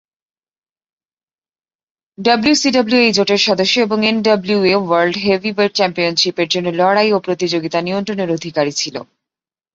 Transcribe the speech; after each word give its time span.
WCW 2.17 2.99
এই 3.01 3.13
জোটের 3.13 3.41
সদস্য 3.47 3.75
এবং 3.79 3.99
"এনডাব্লিউএ 4.05 4.75
ওয়ার্ল্ড 4.79 5.15
হেভিওয়েট 5.25 5.71
চ্যাম্পিয়নশিপ-"এর 5.75 6.49
জন্য 6.53 6.67
লড়াই 6.79 7.09
ও 7.11 7.17
প্রতিযোগিতা 7.19 7.79
নিয়ন্ত্রণের 7.81 8.29
অধিকারী 8.31 8.73
ছিল। 8.75 8.95